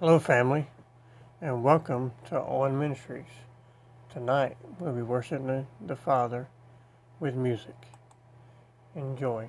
Hello, 0.00 0.20
family, 0.20 0.68
and 1.40 1.64
welcome 1.64 2.12
to 2.28 2.40
Owen 2.40 2.78
Ministries. 2.78 3.24
Tonight 4.08 4.56
we'll 4.78 4.92
be 4.92 5.02
worshiping 5.02 5.66
the 5.84 5.96
Father 5.96 6.46
with 7.18 7.34
music. 7.34 7.74
Enjoy. 8.94 9.48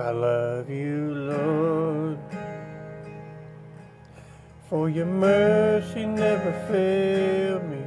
I 0.00 0.12
love 0.12 0.70
you, 0.70 1.14
Lord, 1.14 2.18
for 4.70 4.88
your 4.88 5.04
mercy 5.04 6.06
never 6.06 6.52
failed 6.68 7.64
me, 7.68 7.84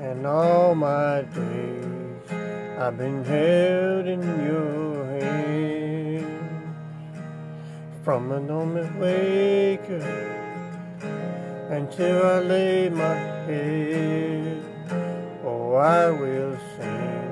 and 0.00 0.26
all 0.26 0.74
my 0.74 1.20
days 1.22 2.30
I've 2.78 2.96
been 2.96 3.22
held 3.24 4.06
in 4.06 4.22
your 4.42 5.04
hands. 5.20 6.24
From 8.02 8.30
the 8.30 8.40
moment 8.40 8.98
wake 8.98 9.90
up 9.90 11.02
until 11.70 12.26
I 12.26 12.38
lay 12.40 12.88
my 12.88 13.14
head, 13.46 14.64
oh, 15.44 15.74
I 15.74 16.10
will 16.10 16.56
sing 16.78 17.31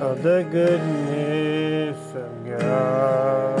of 0.00 0.22
the 0.22 0.46
goodness 0.50 1.96
of 2.14 2.44
God. 2.44 3.60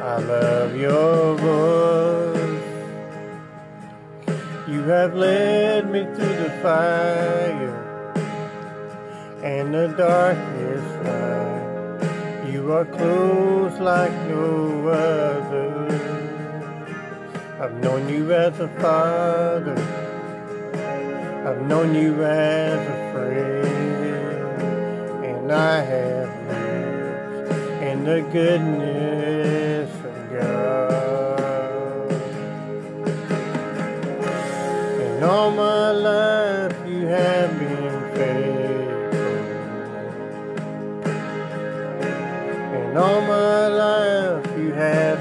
I 0.00 0.18
love 0.18 0.76
your 0.76 1.34
voice. 1.36 2.46
You 4.68 4.82
have 4.84 5.14
led 5.14 5.90
me 5.90 6.04
through 6.04 6.36
the 6.36 6.50
fire 6.62 7.82
and 9.42 9.74
the 9.74 9.88
darkest 9.96 11.02
night. 11.02 12.52
You 12.52 12.72
are 12.72 12.84
close 12.84 13.80
like 13.80 14.12
no 14.28 14.88
other. 14.88 15.86
I've 17.60 17.74
known 17.82 18.08
you 18.08 18.32
as 18.32 18.60
a 18.60 18.68
father. 18.80 19.76
I've 21.44 21.62
known 21.62 21.94
you 21.94 22.22
as 22.22 22.88
a 22.88 23.12
friend. 23.12 24.05
And 25.46 25.54
I 25.54 25.80
have 25.80 26.28
lived 26.48 27.82
in 27.84 28.04
the 28.04 28.20
goodness 28.32 29.88
of 30.04 30.30
God. 30.32 32.10
And 35.02 35.22
all 35.22 35.52
my 35.52 35.92
life 35.92 36.76
you 36.88 37.06
have 37.06 37.56
been 37.60 38.00
faithful. 38.16 39.36
And 42.74 42.98
all 42.98 43.20
my 43.20 43.68
life 43.68 44.58
you 44.58 44.72
have 44.72 45.15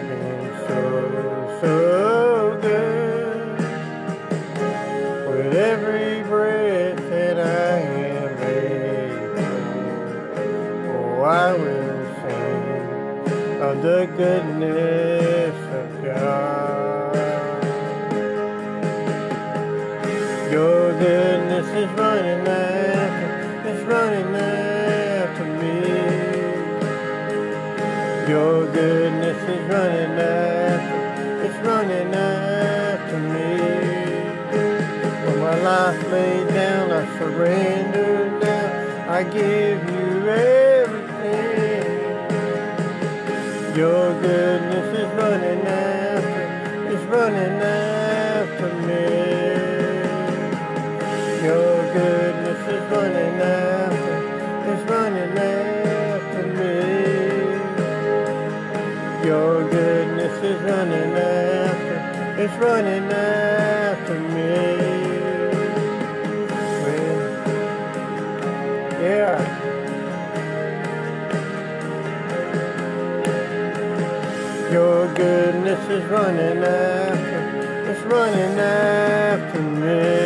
the 13.85 14.07
goodness 14.17 15.57
of 15.79 16.03
God. 16.03 17.15
Your 20.51 20.91
goodness 20.97 21.67
is 21.67 21.89
running 21.91 22.47
after, 22.47 23.29
it's 23.69 23.83
running 23.83 24.35
after 24.35 25.45
me. 25.61 25.77
Your 28.27 28.65
goodness 28.73 29.41
is 29.53 29.63
running 29.69 30.17
after, 30.17 31.45
it's 31.45 31.59
running 31.67 32.11
after 32.11 33.19
me. 33.19 33.51
When 35.25 35.39
my 35.41 35.57
life 35.61 36.11
laid 36.11 36.47
down, 36.47 36.91
I 36.91 37.19
surrender 37.19 38.39
now. 38.39 39.13
I 39.13 39.23
give 39.25 39.79
you 39.91 40.27
everything. 40.27 40.64
Your 43.75 44.13
goodness 44.21 44.99
is 44.99 45.09
running 45.15 45.67
after, 45.67 46.43
it's 46.93 47.03
running 47.11 47.61
after 47.61 48.73
me. 48.87 49.03
Your 51.43 51.93
goodness 51.93 52.61
is 52.69 52.83
running 52.89 53.41
after, 53.41 54.15
it's 54.71 54.83
running 54.89 55.37
after 55.37 56.43
me. 56.55 56.79
Your 59.27 59.69
goodness 59.69 60.41
is 60.41 60.61
running 60.61 61.13
after, 61.13 61.97
it's 62.41 62.55
running 62.55 63.11
after 63.11 64.19
me. 64.21 64.94
Is 75.95 76.03
running 76.11 76.61
after, 76.61 77.89
it's 77.89 78.01
running 78.01 78.59
after 78.59 79.61
me. 79.61 80.25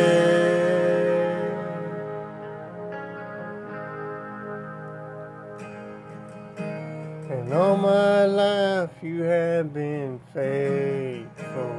And 7.30 7.52
all 7.52 7.76
my 7.76 8.24
life 8.24 8.90
you 9.00 9.22
have 9.22 9.72
been 9.72 10.18
faithful. 10.34 11.76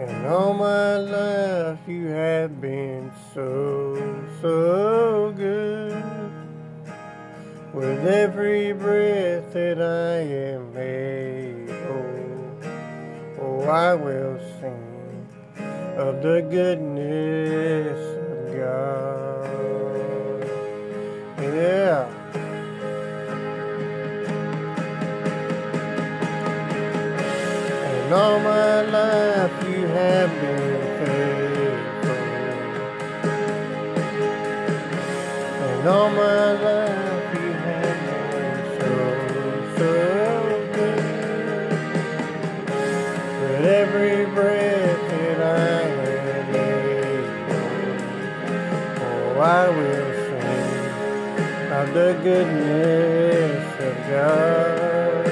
And 0.00 0.26
all 0.26 0.52
my 0.52 0.96
life 0.96 1.78
you 1.86 2.08
have 2.08 2.60
been 2.60 3.10
so, 3.32 3.96
so 4.42 5.32
good. 5.34 5.61
With 7.82 8.06
every 8.06 8.72
breath 8.72 9.52
that 9.54 9.82
I 9.82 10.20
am 10.22 10.76
able, 10.76 11.74
oh, 13.40 13.64
I 13.64 13.94
will 13.94 14.38
sing 14.60 15.26
of 15.96 16.22
the 16.22 16.46
goodness 16.48 17.98
of 18.22 18.54
God. 18.56 20.46
Yeah. 21.42 22.06
And 27.90 28.14
all 28.14 28.38
my 28.38 28.61
of 51.82 51.94
the 51.94 52.12
goodness 52.22 53.64
of 53.80 53.94
God. 54.08 55.26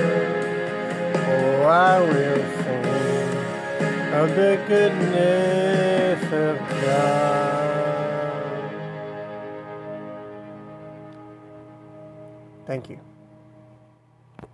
Oh, 1.15 1.63
I 1.63 2.01
will 2.01 2.43
sing 2.59 4.15
of 4.15 4.29
the 4.35 4.59
goodness 4.67 6.23
of 6.33 6.59
God. 6.83 8.11
Thank 12.67 12.91
you. 12.91 13.10